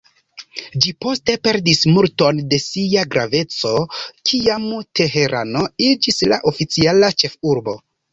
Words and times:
Ĝi 0.83 0.91
poste 1.05 1.33
perdis 1.47 1.81
multon 1.97 2.39
da 2.53 2.59
sia 2.63 3.03
graveco, 3.15 3.73
kiam 4.31 4.65
Teherano 5.01 5.63
iĝis 5.89 6.19
la 6.33 6.41
oficiala 6.53 7.13
ĉefurbo. 7.25 7.77